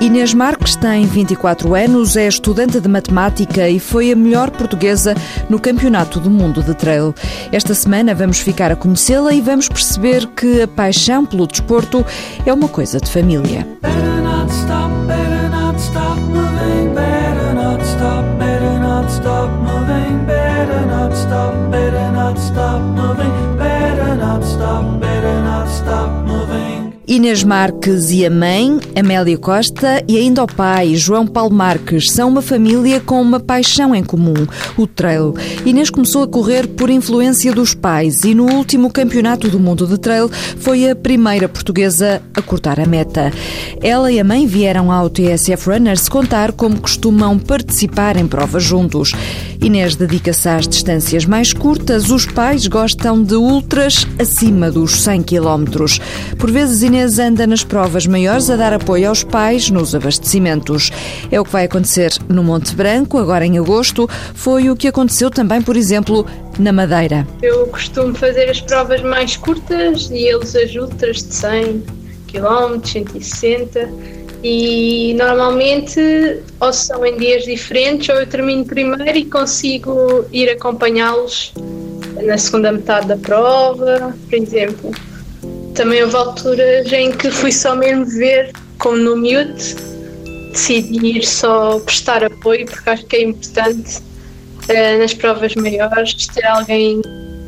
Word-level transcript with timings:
Inês 0.00 0.32
Marques 0.32 0.76
tem 0.76 1.04
24 1.04 1.74
anos, 1.74 2.16
é 2.16 2.26
estudante 2.26 2.80
de 2.80 2.88
matemática 2.88 3.68
e 3.68 3.78
foi 3.78 4.10
a 4.10 4.16
melhor 4.16 4.50
portuguesa 4.50 5.14
no 5.50 5.60
Campeonato 5.60 6.18
do 6.18 6.30
Mundo 6.30 6.62
de 6.62 6.74
Trail. 6.74 7.14
Esta 7.52 7.74
semana 7.74 8.14
vamos 8.14 8.38
ficar 8.38 8.72
a 8.72 8.76
conhecê-la 8.76 9.34
e 9.34 9.42
vamos 9.42 9.68
perceber 9.68 10.26
que 10.28 10.62
a 10.62 10.68
paixão 10.68 11.26
pelo 11.26 11.46
desporto 11.46 12.04
é 12.46 12.52
uma 12.52 12.66
coisa 12.66 12.98
de 12.98 13.10
família. 13.10 13.66
Inês 27.30 27.44
Marques 27.44 28.10
e 28.10 28.26
a 28.26 28.30
mãe, 28.30 28.80
Amélia 28.98 29.38
Costa, 29.38 30.02
e 30.08 30.18
ainda 30.18 30.42
o 30.42 30.48
pai, 30.48 30.96
João 30.96 31.28
Paulo 31.28 31.54
Marques, 31.54 32.10
são 32.10 32.28
uma 32.28 32.42
família 32.42 32.98
com 32.98 33.22
uma 33.22 33.38
paixão 33.38 33.94
em 33.94 34.02
comum, 34.02 34.34
o 34.76 34.84
trail. 34.84 35.36
Inês 35.64 35.90
começou 35.90 36.24
a 36.24 36.26
correr 36.26 36.66
por 36.66 36.90
influência 36.90 37.52
dos 37.52 37.72
pais 37.72 38.24
e 38.24 38.34
no 38.34 38.52
último 38.52 38.90
Campeonato 38.90 39.48
do 39.48 39.60
Mundo 39.60 39.86
de 39.86 39.96
Trail 39.96 40.28
foi 40.28 40.90
a 40.90 40.96
primeira 40.96 41.48
portuguesa 41.48 42.20
a 42.34 42.42
cortar 42.42 42.80
a 42.80 42.84
meta. 42.84 43.32
Ela 43.80 44.10
e 44.10 44.18
a 44.18 44.24
mãe 44.24 44.44
vieram 44.44 44.90
ao 44.90 45.08
TSF 45.08 45.70
Runners 45.70 46.08
contar 46.08 46.50
como 46.50 46.80
costumam 46.80 47.38
participar 47.38 48.16
em 48.16 48.26
provas 48.26 48.64
juntos. 48.64 49.12
Inês 49.62 49.94
dedica-se 49.94 50.48
às 50.48 50.66
distâncias 50.66 51.26
mais 51.26 51.52
curtas, 51.52 52.10
os 52.10 52.24
pais 52.24 52.66
gostam 52.66 53.22
de 53.22 53.34
ultras 53.34 54.06
acima 54.18 54.70
dos 54.70 55.02
100 55.02 55.22
km. 55.22 55.64
Por 56.38 56.50
vezes, 56.50 56.82
Inês 56.82 57.18
anda 57.18 57.46
nas 57.46 57.62
provas 57.62 58.06
maiores 58.06 58.48
a 58.48 58.56
dar 58.56 58.72
apoio 58.72 59.10
aos 59.10 59.22
pais 59.22 59.68
nos 59.68 59.94
abastecimentos. 59.94 60.90
É 61.30 61.38
o 61.38 61.44
que 61.44 61.52
vai 61.52 61.64
acontecer 61.64 62.10
no 62.26 62.42
Monte 62.42 62.74
Branco, 62.74 63.18
agora 63.18 63.44
em 63.44 63.58
agosto. 63.58 64.08
Foi 64.34 64.70
o 64.70 64.76
que 64.76 64.88
aconteceu 64.88 65.30
também, 65.30 65.60
por 65.60 65.76
exemplo, 65.76 66.24
na 66.58 66.72
Madeira. 66.72 67.28
Eu 67.42 67.66
costumo 67.66 68.14
fazer 68.14 68.48
as 68.48 68.62
provas 68.62 69.02
mais 69.02 69.36
curtas 69.36 70.10
e 70.10 70.26
eles 70.26 70.56
as 70.56 70.74
ultras 70.74 71.18
de 71.18 71.34
100 71.34 71.82
km, 72.28 72.80
160 72.82 74.19
e 74.42 75.14
normalmente 75.18 76.40
ou 76.60 76.72
são 76.72 77.04
em 77.04 77.16
dias 77.16 77.44
diferentes 77.44 78.08
ou 78.08 78.16
eu 78.16 78.26
termino 78.26 78.64
primeiro 78.64 79.18
e 79.18 79.24
consigo 79.24 80.24
ir 80.32 80.48
acompanhá-los 80.50 81.52
na 82.22 82.38
segunda 82.38 82.72
metade 82.72 83.08
da 83.08 83.16
prova, 83.16 84.14
por 84.28 84.34
exemplo. 84.34 84.90
Também 85.74 86.02
houve 86.02 86.16
alturas 86.16 86.92
em 86.92 87.12
que 87.12 87.30
fui 87.30 87.52
só 87.52 87.74
mesmo 87.74 88.04
ver, 88.06 88.52
como 88.78 88.96
no 88.96 89.16
mute, 89.16 89.76
decidi 90.52 91.18
ir 91.18 91.24
só 91.24 91.78
prestar 91.80 92.24
apoio, 92.24 92.66
porque 92.66 92.90
acho 92.90 93.06
que 93.06 93.16
é 93.16 93.22
importante 93.22 93.98
uh, 93.98 94.98
nas 94.98 95.14
provas 95.14 95.54
maiores 95.54 96.26
ter 96.26 96.44
alguém. 96.46 97.00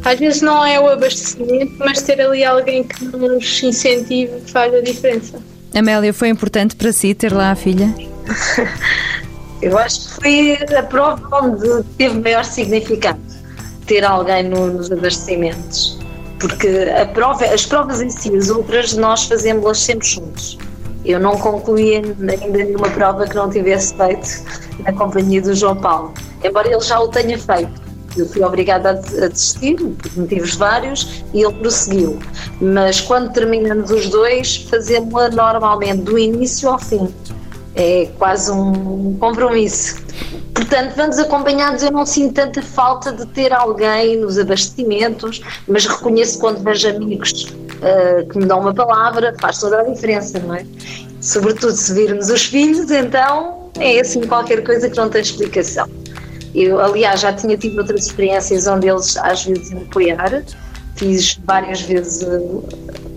Às 0.04 0.18
vezes 0.18 0.42
não 0.42 0.64
é 0.64 0.80
o 0.80 0.88
abastecimento, 0.88 1.72
mas 1.78 2.02
ter 2.02 2.20
ali 2.20 2.44
alguém 2.44 2.84
que 2.84 3.04
nos 3.04 3.62
incentive 3.62 4.40
faz 4.46 4.74
a 4.74 4.80
diferença. 4.80 5.51
Amélia, 5.74 6.12
foi 6.12 6.28
importante 6.28 6.76
para 6.76 6.92
si 6.92 7.14
ter 7.14 7.32
lá 7.32 7.50
a 7.50 7.54
filha? 7.54 7.94
Eu 9.62 9.78
acho 9.78 10.00
que 10.00 10.56
foi 10.58 10.76
a 10.76 10.82
prova 10.82 11.28
onde 11.40 11.84
teve 11.96 12.18
maior 12.18 12.44
significado 12.44 13.20
ter 13.86 14.04
alguém 14.04 14.48
no, 14.48 14.66
nos 14.66 14.90
abastecimentos 14.90 16.02
porque 16.42 16.90
a 17.00 17.06
prova, 17.06 17.44
as 17.44 17.64
provas 17.64 18.02
em 18.02 18.10
si, 18.10 18.36
as 18.36 18.50
outras, 18.50 18.94
nós 18.94 19.24
fazemos-las 19.24 19.78
sempre 19.78 20.08
juntos. 20.08 20.58
Eu 21.04 21.20
não 21.20 21.38
concluí 21.38 21.96
ainda 21.96 22.36
nenhuma 22.36 22.90
prova 22.90 23.26
que 23.28 23.36
não 23.36 23.48
tivesse 23.48 23.94
feito 23.94 24.42
na 24.84 24.92
companhia 24.92 25.40
do 25.40 25.54
João 25.54 25.76
Paulo, 25.76 26.12
embora 26.42 26.68
ele 26.68 26.80
já 26.80 26.98
o 26.98 27.08
tenha 27.08 27.38
feito. 27.38 27.80
Eu 28.16 28.28
fui 28.28 28.42
obrigada 28.42 28.90
a 28.90 29.28
desistir, 29.28 29.76
por 29.76 30.16
motivos 30.16 30.54
vários, 30.54 31.24
e 31.32 31.42
ele 31.42 31.54
prosseguiu. 31.54 32.18
Mas 32.60 33.00
quando 33.00 33.32
terminamos 33.32 33.90
os 33.90 34.08
dois, 34.08 34.66
fazemos-la 34.68 35.30
normalmente, 35.30 36.02
do 36.02 36.18
início 36.18 36.68
ao 36.68 36.78
fim. 36.78 37.08
É 37.74 38.08
quase 38.18 38.50
um 38.50 39.16
compromisso. 39.18 39.96
Portanto, 40.54 40.94
vamos 40.94 41.18
acompanhados, 41.18 41.82
eu 41.82 41.90
não 41.90 42.04
sinto 42.04 42.34
tanta 42.34 42.62
falta 42.62 43.12
de 43.12 43.26
ter 43.26 43.52
alguém 43.52 44.18
nos 44.18 44.38
abastecimentos, 44.38 45.40
mas 45.66 45.86
reconheço 45.86 46.38
quando 46.38 46.62
vejo 46.62 46.88
amigos 46.88 47.32
uh, 47.42 48.28
que 48.28 48.38
me 48.38 48.44
dão 48.44 48.60
uma 48.60 48.74
palavra, 48.74 49.34
faz 49.40 49.58
toda 49.58 49.80
a 49.80 49.82
diferença, 49.84 50.38
não 50.38 50.54
é? 50.54 50.64
Sobretudo 51.20 51.72
se 51.72 51.94
virmos 51.94 52.28
os 52.28 52.44
filhos, 52.44 52.90
então 52.90 53.70
é 53.78 54.00
assim 54.00 54.20
qualquer 54.22 54.62
coisa 54.62 54.88
que 54.88 54.96
não 54.96 55.08
tem 55.08 55.22
explicação. 55.22 55.88
Eu, 56.54 56.78
aliás, 56.78 57.20
já 57.20 57.32
tinha 57.32 57.56
tido 57.56 57.78
outras 57.78 58.06
experiências 58.06 58.66
onde 58.66 58.88
eles 58.88 59.16
às 59.16 59.44
vezes 59.44 59.70
me 59.70 59.82
apoiar, 59.82 60.42
fiz 60.96 61.38
várias 61.44 61.80
vezes 61.80 62.22
uh, 62.22 62.62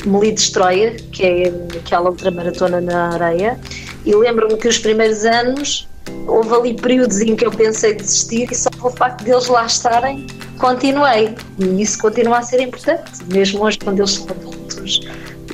Meli 0.06 0.31
Destroyer, 0.31 1.01
que 1.12 1.23
é 1.23 1.78
aquela 1.78 2.09
outra 2.09 2.31
maratona 2.31 2.79
na 2.79 3.13
areia, 3.13 3.59
e 4.06 4.16
lembro-me 4.16 4.56
que 4.57 4.68
os 4.68 4.78
primeiros 4.78 5.25
anos 5.25 5.88
houve 6.28 6.53
ali 6.53 6.73
períodos 6.75 7.19
em 7.22 7.35
que 7.35 7.46
eu 7.46 7.51
pensei 7.51 7.94
desistir 7.94 8.51
e 8.51 8.56
só 8.56 8.69
pelo 8.69 8.91
facto 8.91 9.23
de 9.23 9.31
eles 9.31 9.47
lá 9.47 9.66
estarem, 9.66 10.25
continuei. 10.59 11.35
E 11.57 11.81
isso 11.81 12.00
continua 12.00 12.40
a 12.40 12.41
ser 12.41 12.62
importante, 12.62 13.12
mesmo 13.31 13.63
hoje 13.63 13.79
quando 13.79 14.00
eles 14.00 14.12
são 14.12 14.28
adultos 14.29 15.02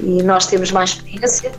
e 0.02 0.24
nós 0.24 0.48
temos 0.48 0.72
mais 0.72 0.92
experiência. 0.92 1.52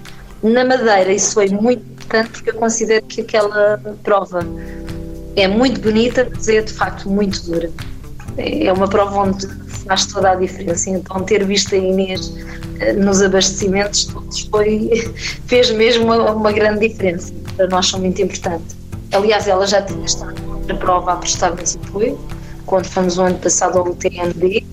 Na 0.43 0.65
Madeira 0.65 1.13
isso 1.13 1.35
foi 1.35 1.49
muito 1.49 1.83
importante 1.83 2.31
porque 2.31 2.51
eu 2.51 2.55
considero 2.55 3.05
que 3.07 3.21
aquela 3.21 3.81
prova 4.03 4.41
é 5.37 5.49
muito 5.49 5.81
bonita, 5.81 6.29
mas 6.35 6.49
é 6.49 6.61
de 6.61 6.73
facto 6.73 7.09
muito 7.09 7.43
dura. 7.45 7.71
É 8.37 8.73
uma 8.73 8.89
prova 8.89 9.19
onde 9.19 9.47
faz 9.87 10.07
toda 10.07 10.31
a 10.31 10.35
diferença. 10.35 10.91
Então 10.91 11.23
ter 11.23 11.45
visto 11.45 11.75
a 11.75 11.79
Inês 11.79 12.33
eh, 12.81 12.93
nos 12.95 13.23
abastecimentos 13.23 14.07
todos 14.07 14.41
foi, 14.51 14.91
fez 15.47 15.71
mesmo 15.71 16.05
uma, 16.05 16.33
uma 16.33 16.53
grande 16.53 16.89
diferença. 16.89 17.33
Para 17.57 17.69
nós 17.69 17.89
são 17.89 18.01
muito 18.01 18.21
importantes. 18.23 18.77
Aliás, 19.13 19.47
ela 19.47 19.67
já 19.67 19.83
tinha 19.83 20.05
estado 20.05 20.35
na 20.67 20.75
prova 20.75 21.13
a 21.13 21.17
prestar-nos 21.17 21.77
apoio, 21.77 22.19
quando 22.67 22.87
fomos 22.87 23.19
o 23.19 23.23
ano 23.23 23.39
passado 23.39 23.79
ao 23.79 23.89
UTMB, 23.89 24.65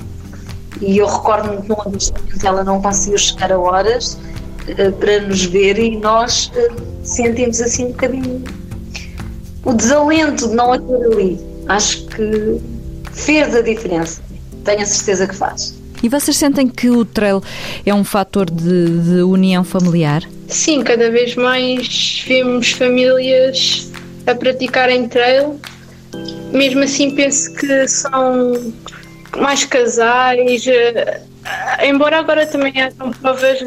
e 0.82 0.98
eu 0.98 1.08
recordo-me 1.08 1.62
que 1.62 1.70
no 1.70 1.82
abastecimento 1.82 2.48
ela 2.48 2.64
não 2.64 2.82
conseguiu 2.82 3.18
chegar 3.18 3.52
a 3.52 3.60
horas 3.60 4.14
uh, 4.14 4.92
para 4.94 5.20
nos 5.22 5.44
ver 5.44 5.78
e 5.78 5.98
nós 5.98 6.52
uh, 6.56 6.76
sentimos 7.04 7.60
assim 7.60 7.88
um 7.88 7.92
bocadinho 7.92 8.44
o 9.70 9.74
desalento 9.74 10.50
de 10.50 10.56
não 10.56 10.74
a 10.74 10.80
ter 10.80 11.06
ali. 11.14 11.40
Acho 11.68 12.06
que 12.08 12.60
fez 13.14 13.56
a 13.56 13.62
diferença. 13.62 14.22
Tenho 14.66 14.82
a 14.82 14.86
certeza 14.86 15.28
que 15.28 15.36
faz. 15.36 15.78
E 16.02 16.10
vocês 16.10 16.38
sentem 16.38 16.68
que 16.68 16.90
o 16.90 17.06
trail 17.06 17.42
é 17.86 17.94
um 17.94 18.04
fator 18.04 18.50
de, 18.50 19.00
de 19.00 19.22
união 19.22 19.64
familiar? 19.64 20.24
Sim, 20.48 20.82
cada 20.82 21.12
vez 21.12 21.36
mais 21.36 22.24
vemos 22.28 22.72
famílias 22.72 23.92
a 24.26 24.34
praticarem 24.34 25.08
trail. 25.08 25.60
Mesmo 26.52 26.84
assim, 26.84 27.12
penso 27.12 27.54
que 27.54 27.88
são 27.88 28.74
mais 29.38 29.66
casais, 29.66 30.66
eh, 30.66 31.22
embora 31.84 32.18
agora 32.18 32.48
também 32.48 32.74
hajam 32.82 33.12
provas 33.12 33.60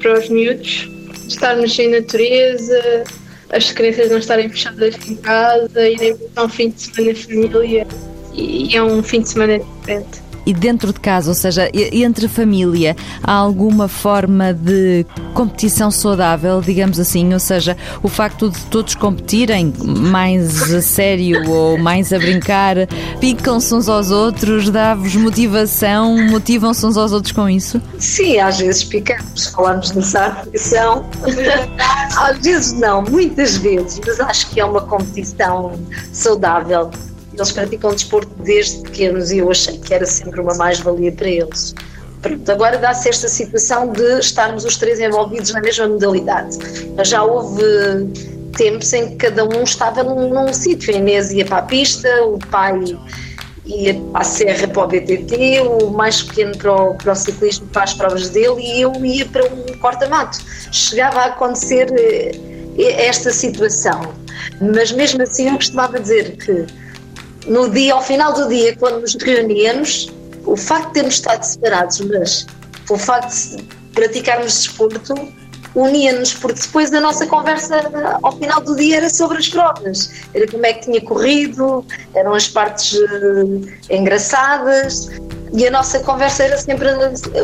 para 0.00 0.18
os 0.18 0.28
miúdos, 0.28 0.88
estarmos 1.26 1.76
em 1.78 1.90
natureza, 1.90 3.04
as 3.52 3.72
crianças 3.72 4.10
não 4.10 4.18
estarem 4.18 4.48
fechadas 4.48 4.96
em 5.08 5.16
casa, 5.16 5.88
irem 5.88 6.16
para 6.16 6.44
um 6.44 6.48
fim 6.48 6.70
de 6.70 6.82
semana 6.82 7.10
em 7.10 7.14
família. 7.14 7.86
E 8.32 8.76
é 8.76 8.82
um 8.82 9.02
fim 9.02 9.20
de 9.20 9.28
semana 9.28 9.58
diferente 9.58 10.29
e 10.46 10.52
dentro 10.52 10.92
de 10.92 11.00
casa, 11.00 11.30
ou 11.30 11.34
seja, 11.34 11.70
entre 11.74 12.28
família, 12.28 12.96
há 13.22 13.32
alguma 13.32 13.88
forma 13.88 14.52
de 14.52 15.06
competição 15.34 15.90
saudável, 15.90 16.60
digamos 16.60 16.98
assim? 16.98 17.32
Ou 17.32 17.40
seja, 17.40 17.76
o 18.02 18.08
facto 18.08 18.50
de 18.50 18.60
todos 18.66 18.94
competirem 18.94 19.72
mais 19.84 20.72
a 20.72 20.82
sério 20.82 21.48
ou 21.50 21.78
mais 21.78 22.12
a 22.12 22.18
brincar, 22.18 22.76
picam-se 23.20 23.74
uns 23.74 23.88
aos 23.88 24.10
outros, 24.10 24.70
dá-vos 24.70 25.14
motivação, 25.16 26.16
motivam-se 26.28 26.84
uns 26.86 26.96
aos 26.96 27.12
outros 27.12 27.32
com 27.32 27.48
isso? 27.48 27.80
Sim, 27.98 28.38
às 28.38 28.58
vezes 28.58 28.84
picamos, 28.84 29.46
falamos 29.46 29.92
nessa 29.92 30.20
argumentação. 30.20 31.04
às 32.16 32.38
vezes 32.38 32.72
não, 32.72 33.02
muitas 33.02 33.56
vezes, 33.56 34.00
mas 34.06 34.20
acho 34.20 34.50
que 34.50 34.60
é 34.60 34.64
uma 34.64 34.80
competição 34.80 35.72
saudável 36.12 36.90
eles 37.32 37.52
praticam 37.52 37.94
desporto 37.94 38.30
desde 38.42 38.82
pequenos 38.82 39.30
e 39.30 39.38
eu 39.38 39.50
achei 39.50 39.78
que 39.78 39.94
era 39.94 40.06
sempre 40.06 40.40
uma 40.40 40.54
mais-valia 40.54 41.12
para 41.12 41.28
eles. 41.28 41.74
Pronto, 42.22 42.50
agora 42.50 42.76
dá-se 42.76 43.08
esta 43.08 43.28
situação 43.28 43.92
de 43.92 44.18
estarmos 44.18 44.64
os 44.64 44.76
três 44.76 45.00
envolvidos 45.00 45.52
na 45.52 45.60
mesma 45.60 45.88
modalidade. 45.88 46.58
Já 47.02 47.22
houve 47.22 47.62
tempos 48.56 48.92
em 48.92 49.10
que 49.10 49.16
cada 49.16 49.44
um 49.44 49.62
estava 49.62 50.02
num, 50.02 50.28
num 50.28 50.52
sítio. 50.52 50.94
A 50.94 50.98
Inês 50.98 51.32
ia 51.32 51.46
para 51.46 51.58
a 51.58 51.62
pista, 51.62 52.08
o 52.24 52.38
pai 52.50 52.78
ia 53.64 53.94
para 54.12 54.20
a 54.20 54.24
serra 54.24 54.68
para 54.68 54.84
o 54.84 54.86
BTT, 54.86 55.60
o 55.60 55.90
mais 55.90 56.22
pequeno 56.22 56.56
para 56.58 56.74
o, 56.74 56.94
para 56.94 57.12
o 57.12 57.16
ciclismo 57.16 57.66
para 57.68 57.84
as 57.84 57.94
provas 57.94 58.28
dele 58.28 58.60
e 58.60 58.82
eu 58.82 58.92
ia 59.04 59.24
para 59.26 59.44
um 59.46 59.78
corta-mato. 59.78 60.38
Chegava 60.72 61.20
a 61.20 61.24
acontecer 61.26 61.88
eh, 61.96 63.06
esta 63.06 63.30
situação. 63.30 64.12
Mas 64.60 64.92
mesmo 64.92 65.22
assim 65.22 65.48
eu 65.48 65.54
costumava 65.54 65.98
dizer 65.98 66.36
que 66.36 66.66
no 67.50 67.68
dia, 67.68 67.94
ao 67.94 68.00
final 68.00 68.32
do 68.32 68.48
dia, 68.48 68.76
quando 68.76 69.00
nos 69.00 69.14
reuníamos, 69.16 70.08
o 70.46 70.56
facto 70.56 70.86
de 70.86 70.94
termos 70.94 71.14
estado 71.14 71.42
separados, 71.42 72.00
mas 72.00 72.46
o 72.88 72.96
facto 72.96 73.32
de 73.32 73.64
praticarmos 73.92 74.54
desporto 74.54 75.14
unia-nos, 75.74 76.32
porque 76.34 76.60
depois 76.60 76.94
a 76.94 77.00
nossa 77.00 77.26
conversa 77.26 77.90
ao 78.22 78.32
final 78.32 78.60
do 78.60 78.76
dia 78.76 78.98
era 78.98 79.10
sobre 79.10 79.38
as 79.38 79.48
provas, 79.48 80.12
era 80.32 80.46
como 80.46 80.64
é 80.64 80.74
que 80.74 80.82
tinha 80.82 81.00
corrido, 81.00 81.84
eram 82.14 82.34
as 82.34 82.46
partes 82.46 82.92
uh, 82.92 83.68
engraçadas 83.90 85.10
e 85.52 85.66
a 85.66 85.70
nossa 85.72 85.98
conversa 86.00 86.44
era 86.44 86.56
sempre 86.56 86.88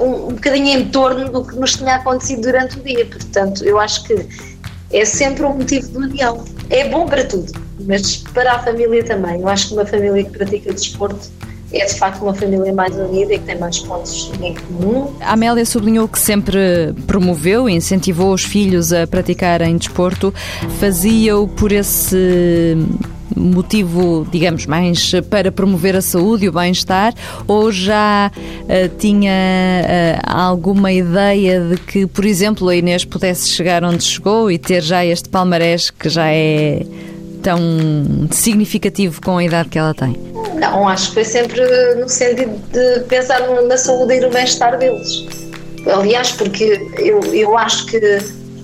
um, 0.00 0.28
um 0.28 0.34
bocadinho 0.34 0.78
em 0.78 0.88
torno 0.88 1.28
do 1.30 1.44
que 1.44 1.56
nos 1.56 1.74
tinha 1.74 1.96
acontecido 1.96 2.42
durante 2.42 2.78
o 2.78 2.82
dia, 2.82 3.06
portanto 3.06 3.64
eu 3.64 3.78
acho 3.78 4.04
que 4.04 4.24
é 4.92 5.04
sempre 5.04 5.44
um 5.44 5.54
motivo 5.54 5.88
de 5.88 5.98
união. 5.98 6.44
É 6.70 6.88
bom 6.88 7.06
para 7.06 7.24
tudo, 7.24 7.65
mas 7.80 8.16
para 8.32 8.52
a 8.52 8.58
família 8.60 9.04
também. 9.04 9.40
Eu 9.40 9.48
acho 9.48 9.68
que 9.68 9.74
uma 9.74 9.86
família 9.86 10.24
que 10.24 10.30
pratica 10.30 10.72
desporto 10.72 11.30
é 11.72 11.84
de 11.84 11.94
facto 11.94 12.22
uma 12.22 12.34
família 12.34 12.72
mais 12.72 12.94
unida 12.96 13.34
e 13.34 13.38
que 13.38 13.44
tem 13.44 13.58
mais 13.58 13.78
pontos 13.80 14.30
em 14.40 14.54
comum. 14.54 15.12
A 15.20 15.32
Amélia 15.32 15.64
sublinhou 15.64 16.06
que 16.08 16.18
sempre 16.18 16.94
promoveu 17.06 17.68
e 17.68 17.74
incentivou 17.74 18.32
os 18.32 18.44
filhos 18.44 18.92
a 18.92 19.06
praticarem 19.06 19.76
desporto. 19.76 20.32
Fazia-o 20.78 21.48
por 21.48 21.72
esse 21.72 22.76
motivo, 23.34 24.26
digamos, 24.30 24.64
mais 24.66 25.12
para 25.28 25.50
promover 25.50 25.96
a 25.96 26.00
saúde 26.00 26.46
e 26.46 26.48
o 26.48 26.52
bem-estar 26.52 27.12
ou 27.46 27.72
já 27.72 28.30
uh, 28.30 28.96
tinha 28.96 29.32
uh, 29.32 30.20
alguma 30.24 30.92
ideia 30.92 31.60
de 31.60 31.76
que, 31.76 32.06
por 32.06 32.24
exemplo, 32.24 32.68
a 32.68 32.76
Inês 32.76 33.04
pudesse 33.04 33.48
chegar 33.48 33.84
onde 33.84 34.04
chegou 34.04 34.50
e 34.50 34.58
ter 34.58 34.82
já 34.82 35.04
este 35.04 35.28
palmarés 35.28 35.90
que 35.90 36.08
já 36.08 36.28
é 36.28 36.86
tão 37.46 37.60
significativo 38.32 39.20
com 39.22 39.38
a 39.38 39.44
idade 39.44 39.68
que 39.68 39.78
ela 39.78 39.94
tem? 39.94 40.16
Não, 40.58 40.88
acho 40.88 41.08
que 41.10 41.14
foi 41.14 41.24
sempre 41.24 41.60
no 41.94 42.08
sentido 42.08 42.60
de 42.72 43.04
pensar 43.04 43.40
na 43.62 43.78
saúde 43.78 44.14
e 44.14 44.20
no 44.20 44.30
bem-estar 44.30 44.76
deles. 44.76 45.24
Aliás, 45.86 46.32
porque 46.32 46.84
eu, 46.98 47.20
eu 47.32 47.56
acho 47.56 47.86
que 47.86 48.00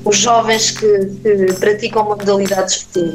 os 0.05 0.17
jovens 0.17 0.73
que, 0.73 0.99
que 1.23 1.53
praticam 1.61 2.03
uma 2.03 2.17
modalidade 2.17 2.73
esportiva 2.73 3.13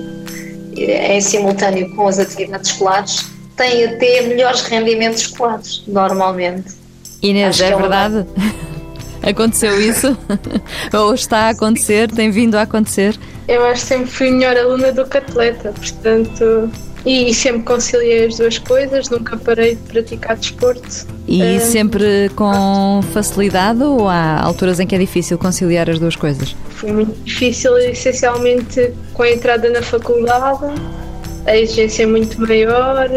em 0.78 1.20
simultâneo 1.20 1.94
com 1.98 2.08
as 2.08 2.18
atividades 2.18 2.72
escolares 2.72 3.26
têm 3.58 3.84
até 3.84 4.22
melhores 4.22 4.62
rendimentos 4.62 5.24
escolares, 5.24 5.84
normalmente. 5.86 6.76
Inês, 7.22 7.60
é, 7.60 7.72
é 7.72 7.76
verdade? 7.76 8.26
Aconteceu 9.30 9.80
isso? 9.80 10.18
Ou 10.94 11.14
está 11.14 11.48
a 11.48 11.50
acontecer? 11.50 12.12
Tem 12.12 12.32
vindo 12.32 12.56
a 12.56 12.62
acontecer? 12.62 13.18
Eu 13.48 13.66
acho 13.66 13.82
que 13.82 13.88
sempre 13.88 14.08
fui 14.08 14.32
melhor 14.32 14.58
aluna 14.58 14.92
do 14.92 15.06
que 15.06 15.18
atleta, 15.18 15.74
portanto 15.74 16.70
e 17.08 17.34
sempre 17.34 17.62
conciliei 17.64 18.26
as 18.26 18.36
duas 18.36 18.58
coisas, 18.58 19.10
nunca 19.10 19.38
parei 19.38 19.76
de 19.76 19.82
praticar 19.84 20.36
desporto. 20.36 21.08
E 21.26 21.42
um, 21.42 21.60
sempre 21.62 22.30
com 22.36 23.02
facilidade 23.14 23.82
ou 23.82 24.10
há 24.10 24.42
alturas 24.42 24.80
em 24.82 24.86
que 24.86 24.94
é 24.94 24.98
difícil 24.98 25.38
conciliar 25.38 25.90
as 25.90 26.00
duas 26.00 26.18
coisas? 26.18 26.54
Foi 26.70 26.92
muito 26.92 27.14
difícil, 27.24 27.78
essencialmente 27.78 28.94
com 29.14 29.24
a 29.24 29.32
entrada 29.32 29.70
na 29.70 29.82
faculdade, 29.82 30.66
a 31.46 31.56
exigência 31.56 32.04
é 32.04 32.06
muito 32.06 32.42
maior, 32.42 33.08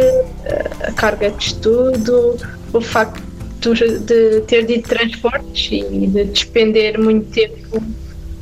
a 0.85 0.93
carga 0.93 1.31
de 1.31 1.47
estudo, 1.47 2.37
o 2.73 2.81
facto 2.81 3.21
de 3.61 4.41
ter 4.47 4.65
de 4.65 4.81
transportes 4.81 5.69
e 5.71 6.07
de 6.07 6.25
despender 6.25 6.99
muito 6.99 7.31
tempo 7.31 7.83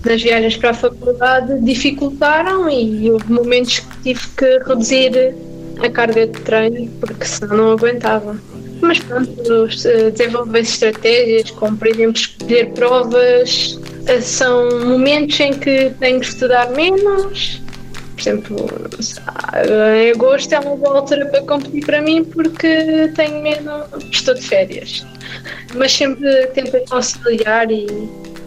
nas 0.04 0.22
viagens 0.22 0.56
para 0.56 0.70
a 0.70 0.74
faculdade 0.74 1.60
dificultaram 1.60 2.70
e 2.70 3.10
houve 3.10 3.30
momentos 3.32 3.80
que 3.80 4.02
tive 4.02 4.28
que 4.36 4.58
reduzir 4.66 5.34
a 5.80 5.88
carga 5.90 6.26
de 6.26 6.40
treino 6.40 6.90
porque 7.00 7.24
senão 7.24 7.56
não 7.56 7.70
aguentava. 7.72 8.36
Mas 8.80 9.00
pronto, 9.00 9.68
eh, 9.84 10.10
desenvolver 10.10 10.60
estratégias, 10.60 11.50
como 11.50 11.76
por 11.76 11.88
exemplo 11.88 12.16
escolher 12.16 12.70
provas, 12.70 13.78
eh, 14.06 14.20
são 14.20 14.68
momentos 14.86 15.38
em 15.40 15.52
que 15.52 15.90
tenho 15.98 16.20
que 16.20 16.26
estudar 16.26 16.70
menos. 16.70 17.60
Por 18.18 18.22
exemplo, 18.22 18.56
em 19.96 20.10
agosto 20.10 20.52
é 20.52 20.58
uma 20.58 20.74
boa 20.74 20.96
altura 20.96 21.26
para 21.26 21.40
competir 21.42 21.86
para 21.86 22.02
mim 22.02 22.24
porque 22.24 23.12
tenho 23.14 23.40
menos. 23.40 23.86
estou 24.10 24.34
de 24.34 24.42
férias. 24.42 25.06
Mas 25.76 25.92
sempre 25.92 26.48
tento 26.48 26.84
conciliar 26.90 27.70
e 27.70 27.86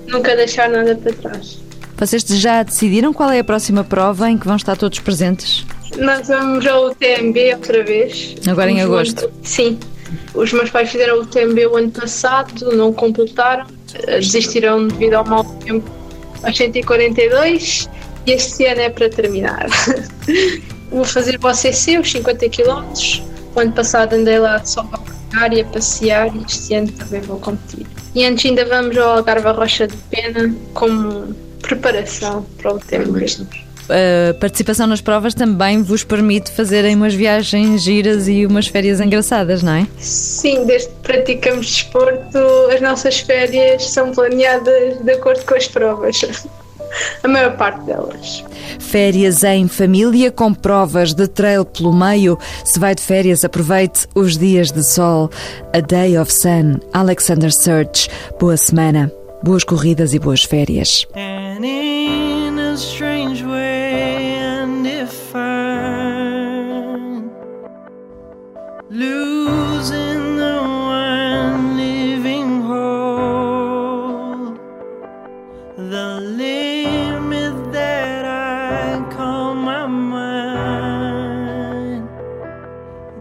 nunca 0.07 0.35
deixar 0.35 0.67
nada 0.67 0.93
para 0.93 1.13
trás. 1.13 1.57
Vocês 1.97 2.23
já 2.23 2.63
decidiram 2.63 3.13
qual 3.13 3.31
é 3.31 3.39
a 3.39 3.43
próxima 3.45 3.81
prova 3.81 4.29
em 4.29 4.37
que 4.37 4.45
vão 4.45 4.57
estar 4.57 4.75
todos 4.75 4.99
presentes? 4.99 5.65
Nós 5.97 6.27
vamos 6.27 6.67
ao 6.67 6.87
UTMB 6.87 7.53
outra 7.53 7.81
vez. 7.81 8.35
Agora 8.49 8.69
em 8.69 8.81
agosto? 8.81 9.31
Sim. 9.41 9.79
Os 10.33 10.51
meus 10.51 10.69
pais 10.69 10.89
fizeram 10.89 11.19
o 11.19 11.21
UTMB 11.21 11.67
o 11.67 11.77
ano 11.77 11.91
passado, 11.91 12.75
não 12.75 12.91
completaram, 12.91 13.67
desistiram 14.19 14.85
devido 14.89 15.13
ao 15.13 15.25
mau 15.25 15.45
tempo 15.63 15.89
aos 16.43 16.57
142 16.57 17.87
e 18.25 18.31
este 18.31 18.65
ano 18.65 18.81
é 18.81 18.89
para 18.89 19.09
terminar. 19.09 19.67
Vou 20.91 21.05
fazer 21.05 21.39
o 21.41 21.47
OCC, 21.47 21.97
os 21.97 22.11
50 22.11 22.49
km. 22.49 22.83
O 23.55 23.59
ano 23.59 23.71
passado 23.71 24.13
andei 24.13 24.39
lá 24.39 24.63
só 24.63 24.83
para 24.83 24.99
caminhar 24.99 25.53
e 25.53 25.61
a 25.61 25.65
passear 25.65 26.35
e 26.35 26.43
este 26.43 26.73
ano 26.73 26.91
também 26.91 27.21
vou 27.21 27.39
competir. 27.39 27.85
E 28.13 28.25
antes 28.25 28.45
ainda 28.45 28.65
vamos 28.65 28.97
ao 28.97 29.17
Algarve 29.17 29.47
Rocha 29.49 29.87
de 29.87 29.95
Pena 30.09 30.53
como 30.73 31.33
preparação 31.61 32.45
para 32.57 32.73
o 32.73 32.79
tempo. 32.79 33.13
A 33.89 34.33
participação 34.35 34.87
nas 34.87 35.01
provas 35.01 35.33
também 35.33 35.81
vos 35.81 36.03
permite 36.03 36.51
fazerem 36.51 36.95
umas 36.95 37.13
viagens 37.13 37.81
giras 37.81 38.27
e 38.27 38.45
umas 38.45 38.67
férias 38.67 39.01
engraçadas, 39.01 39.61
não 39.63 39.73
é? 39.73 39.87
Sim, 39.97 40.65
desde 40.65 40.89
que 40.89 40.95
praticamos 41.03 41.67
desporto, 41.67 42.37
as 42.73 42.79
nossas 42.79 43.19
férias 43.19 43.89
são 43.89 44.11
planeadas 44.11 44.97
de 44.99 45.11
acordo 45.11 45.43
com 45.45 45.55
as 45.55 45.67
provas. 45.67 46.21
A 47.23 47.27
maior 47.27 47.55
parte 47.57 47.85
delas. 47.85 48.43
Férias 48.79 49.43
em 49.43 49.67
família 49.67 50.31
com 50.31 50.53
provas 50.53 51.13
de 51.13 51.27
trail 51.27 51.65
pelo 51.65 51.93
meio. 51.93 52.37
Se 52.65 52.79
vai 52.79 52.95
de 52.95 53.01
férias, 53.01 53.43
aproveite 53.43 54.07
os 54.15 54.37
dias 54.37 54.71
de 54.71 54.83
sol. 54.83 55.29
A 55.73 55.79
Day 55.79 56.17
of 56.17 56.31
Sun, 56.33 56.79
Alexander 56.93 57.51
Search. 57.51 58.09
Boa 58.39 58.57
semana, 58.57 59.11
boas 59.43 59.63
corridas 59.63 60.13
e 60.13 60.19
boas 60.19 60.43
férias. 60.43 61.07
Call 79.09 79.55
my 79.55 79.87
mind. 79.87 80.89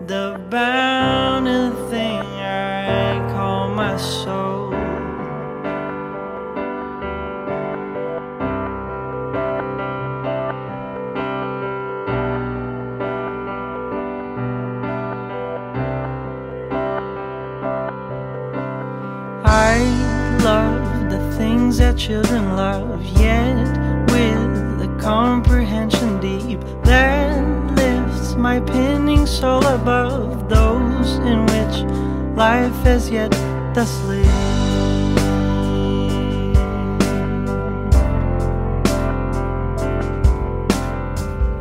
The 0.06 0.38
bounding 0.50 1.72
thing 1.90 2.20
I 2.20 3.18
call 3.32 3.70
my 3.70 3.96
soul. 3.96 4.74
I 19.44 19.78
love 20.44 21.10
the 21.10 21.18
things 21.36 21.78
that 21.78 21.96
children 21.96 22.54
love, 22.56 23.02
yet 23.18 23.79
comprehension 25.00 26.20
deep 26.20 26.60
that 26.84 27.42
lifts 27.74 28.34
my 28.34 28.60
pinning 28.60 29.26
soul 29.26 29.64
above 29.66 30.48
those 30.48 31.18
in 31.30 31.40
which 31.46 31.76
life 32.36 32.74
has 32.84 33.10
yet 33.10 33.32
to 33.74 33.86
sleep. 33.86 34.26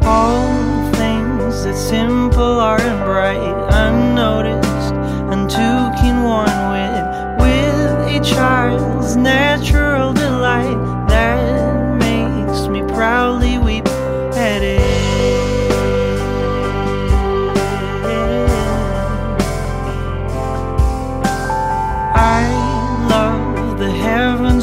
All 0.03 0.91
things 0.93 1.63
that 1.63 1.75
simple 1.75 2.19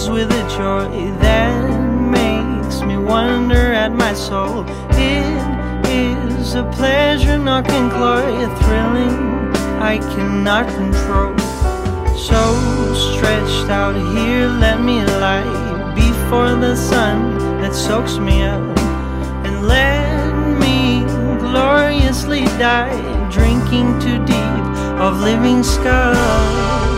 with 0.08 0.30
a 0.30 0.48
joy 0.48 0.88
that 1.20 1.80
makes 2.10 2.82
me 2.82 2.96
wonder 2.96 3.72
at 3.72 3.92
my 3.92 4.12
soul. 4.14 4.64
It 4.90 5.86
is 5.88 6.54
a 6.54 6.64
pleasure 6.64 7.38
not 7.38 7.64
conclure, 7.64 8.48
thrilling 8.58 9.52
I 9.80 9.98
cannot 10.14 10.68
control. 10.68 11.36
So 12.16 12.40
stretched 12.94 13.68
out 13.70 13.96
here, 14.14 14.46
let 14.46 14.80
me 14.80 15.04
lie 15.04 15.92
before 15.94 16.54
the 16.54 16.76
sun 16.76 17.38
that 17.60 17.74
soaks 17.74 18.18
me 18.18 18.42
up, 18.42 18.78
and 19.44 19.66
let 19.66 20.32
me 20.60 21.04
gloriously 21.38 22.44
die, 22.58 22.96
drinking 23.30 23.98
too 23.98 24.24
deep 24.24 24.64
of 25.00 25.20
living 25.20 25.62
sky. 25.62 26.95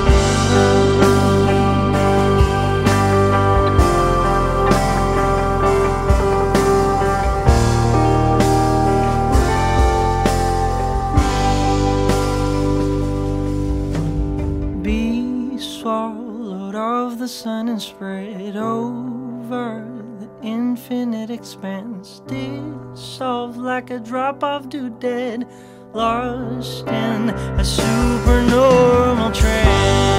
Sun 17.29 17.69
and 17.69 17.81
spread 17.81 18.57
over 18.57 19.87
the 20.19 20.31
infinite 20.43 21.31
expanse. 21.31 22.23
Dissolved 22.27 23.59
like 23.59 23.91
a 23.91 23.99
drop 23.99 24.43
of 24.43 24.71
dew 24.71 24.89
dead, 24.89 25.47
lost 25.93 26.87
in 26.87 27.29
a 27.29 27.65
supernormal 27.65 29.31
trance. 29.33 30.18